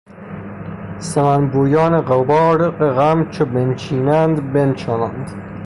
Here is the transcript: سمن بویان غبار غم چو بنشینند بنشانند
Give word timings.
سمن 1.09 1.41
بویان 1.53 1.93
غبار 2.07 2.59
غم 2.95 3.19
چو 3.33 3.43
بنشینند 3.53 4.37
بنشانند 4.53 5.25